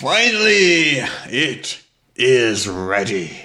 [0.00, 1.82] Finally, it
[2.16, 3.38] is ready.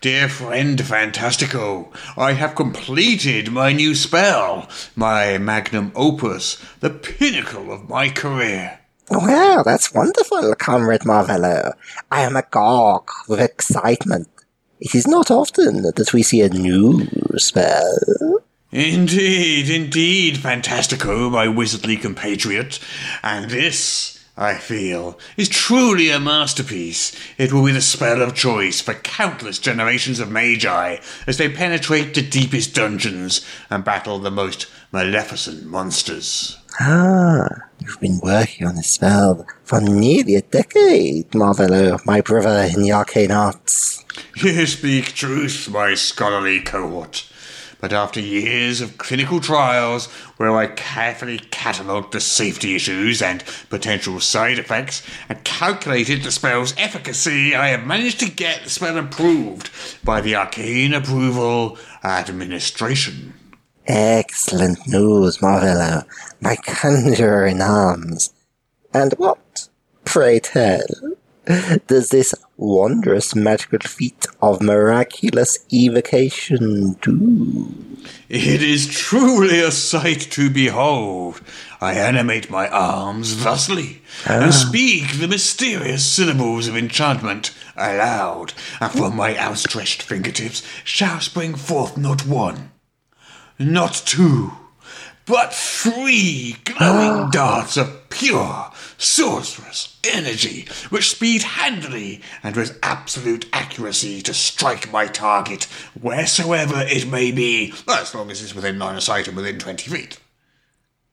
[0.00, 7.88] Dear friend Fantastico, I have completed my new spell, my magnum opus, the pinnacle of
[7.88, 8.78] my career.
[9.10, 11.72] Well, that's wonderful, Comrade Marvello.
[12.12, 14.28] I am agog with excitement.
[14.78, 17.08] It is not often that we see a new
[17.38, 18.44] spell.
[18.70, 22.78] Indeed, indeed, Fantastico, my wizardly compatriot.
[23.24, 27.12] And this, I feel, is truly a masterpiece.
[27.38, 32.14] It will be the spell of choice for countless generations of magi as they penetrate
[32.14, 36.56] the deepest dungeons and battle the most maleficent monsters.
[36.78, 37.48] Ah,
[37.80, 42.92] you've been working on this spell for nearly a decade, Marvello, my brother in the
[42.92, 44.04] arcane arts.
[44.36, 47.28] You speak truth, my scholarly cohort.
[47.80, 54.18] But after years of clinical trials where I carefully catalogued the safety issues and potential
[54.18, 59.70] side effects and calculated the spell's efficacy, I have managed to get the spell approved
[60.04, 63.34] by the Arcane Approval Administration.
[63.86, 66.04] Excellent news, Marvello,
[66.40, 68.34] my conjurer in arms.
[68.92, 69.68] And what,
[70.04, 70.84] pray tell,
[71.86, 77.74] does this wondrous magical feat of miraculous evocation do?
[78.28, 81.40] It is truly a sight to behold.
[81.80, 84.50] I animate my arms thusly, and ah.
[84.50, 91.96] speak the mysterious syllables of enchantment aloud, and from my outstretched fingertips shall spring forth
[91.96, 92.72] not one,
[93.58, 94.52] not two,
[95.28, 104.22] but three glowing darts of pure, sorcerous energy, which speed handily and with absolute accuracy
[104.22, 105.64] to strike my target
[106.00, 109.90] wheresoever it may be, as long as it's within line of sight and within twenty
[109.90, 110.18] feet.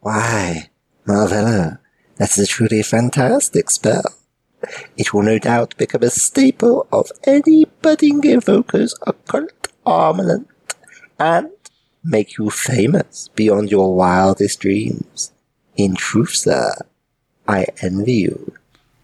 [0.00, 0.70] Why,
[1.06, 1.78] Marvello,
[2.16, 4.14] that's a truly fantastic spell.
[4.96, 10.48] It will no doubt become a staple of any budding evoker's occult armament,
[11.18, 11.50] and
[12.04, 15.32] make you famous beyond your wildest dreams.
[15.76, 16.72] In truth, sir,
[17.46, 18.54] I envy you.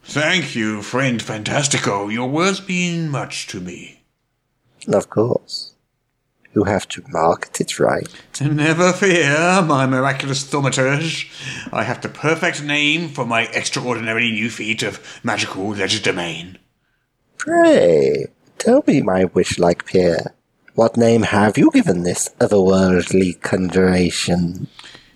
[0.04, 2.12] Thank you, friend Fantastico.
[2.12, 4.02] Your words mean much to me.
[4.86, 5.74] Of course.
[6.54, 8.08] You have to market it right.
[8.40, 11.28] Never fear, my miraculous thaumaturge.
[11.72, 16.58] I have the perfect name for my extraordinary new feat of magical legerdemain.
[17.38, 18.26] Pray,
[18.58, 20.34] tell me, my wish-like peer,
[20.74, 24.66] what name have you given this otherworldly conjuration?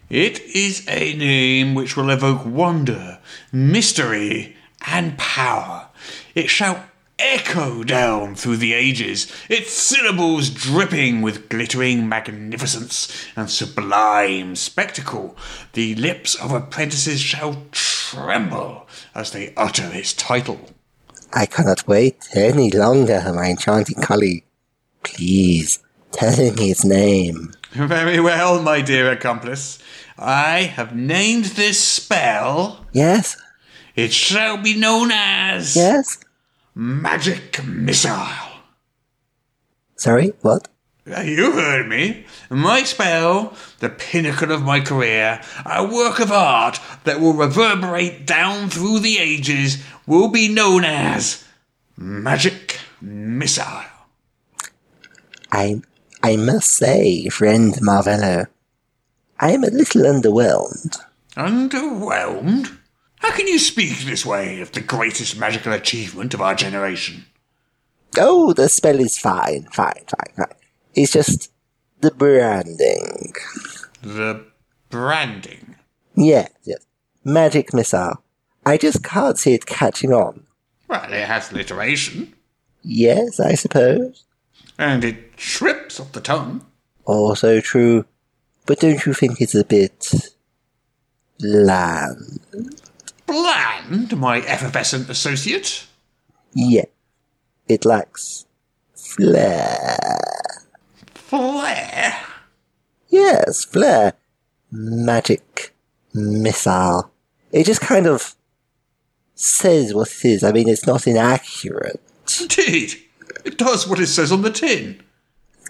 [0.09, 3.19] It is a name which will evoke wonder,
[3.53, 5.89] mystery, and power.
[6.35, 6.85] It shall
[7.19, 15.37] echo down through the ages, its syllables dripping with glittering magnificence and sublime spectacle.
[15.73, 20.71] The lips of apprentices shall tremble as they utter its title.
[21.33, 24.45] I cannot wait any longer, my enchanting colleague.
[25.15, 25.83] Please,
[26.13, 27.53] tell me its name.
[27.73, 29.79] Very well, my dear accomplice.
[30.19, 32.87] I have named this spell.
[32.93, 33.37] Yes?
[33.97, 36.19] It shall be known as Yes?
[36.75, 38.61] Magic Missile.
[39.97, 40.69] Sorry, what?
[41.11, 42.27] Uh, you heard me.
[42.51, 48.69] My spell, the pinnacle of my career, a work of art that will reverberate down
[48.69, 51.45] through the ages, will be known as
[51.97, 53.85] Magic Missile.
[55.51, 55.83] I,
[56.23, 58.47] I must say, friend Marvello,
[59.41, 60.99] I am a little underwhelmed.
[61.37, 62.77] Underwhelmed?
[63.21, 67.25] How can you speak this way of the greatest magical achievement of our generation?
[68.17, 70.57] Oh, the spell is fine, fine, fine, fine.
[70.95, 71.53] It's just
[72.01, 73.33] the branding.
[74.03, 74.45] The
[74.91, 75.77] branding.
[76.15, 76.87] Yes, yes.
[77.25, 78.23] Magic missile.
[78.65, 80.47] I just can't see it catching on.
[80.89, 82.35] Well, it has alliteration,
[82.83, 84.25] Yes, I suppose.
[84.79, 86.65] And it trips off the tongue.
[87.07, 88.05] Oh, also true.
[88.67, 90.13] But don't you think it's a bit
[91.39, 92.41] bland?
[93.27, 95.87] Bland, my effervescent associate.
[96.53, 96.85] Yeah.
[97.69, 98.47] It lacks
[98.95, 99.97] flair.
[101.15, 102.21] Flair.
[103.09, 104.15] Yes, flair.
[104.71, 105.75] Magic
[106.15, 107.11] missile.
[107.53, 108.35] It just kind of
[109.35, 110.45] says what it is.
[110.45, 112.01] I mean, it's not inaccurate.
[112.41, 113.03] Indeed.
[113.45, 115.01] It does what it says on the tin.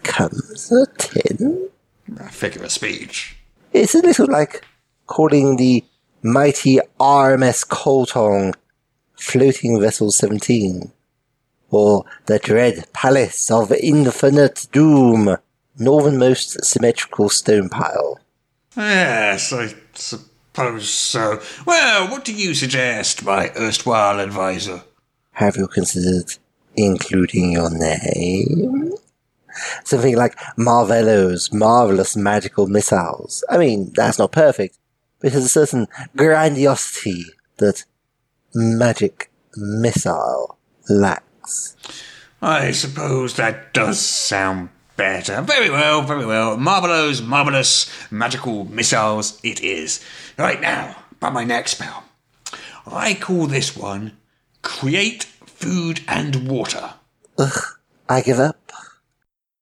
[0.03, 1.69] Comes a tin.
[2.19, 3.37] A figure of speech.
[3.73, 4.65] It's a little like
[5.07, 5.85] calling the
[6.23, 8.55] mighty RMS Coltong
[9.17, 10.93] Floating Vessel 17,
[11.71, 15.37] or the dread Palace of Infinite Doom,
[15.79, 18.21] northernmost symmetrical stone pile.
[18.77, 20.29] Yes, I suppose
[20.59, 21.41] suppose so.
[21.67, 24.83] Well, what do you suggest, my erstwhile advisor?
[25.33, 26.37] Have you considered
[26.79, 28.93] including your name?
[29.85, 33.45] Something like Marvello's marvelous magical missiles.
[33.51, 34.79] I mean, that's not perfect,
[35.21, 37.25] but has a certain grandiosity
[37.57, 37.85] that
[38.55, 40.59] magic missile
[40.89, 41.77] lacks.
[42.41, 45.43] I suppose that does sound better.
[45.43, 46.57] Very well, very well.
[46.57, 50.05] Marvelous, marvelous magical missiles it is.
[50.39, 52.05] Right now, by my next spell.
[52.87, 54.13] I call this one
[54.63, 56.95] Create Food and Water.
[57.39, 57.63] Ugh,
[58.09, 58.58] I give up.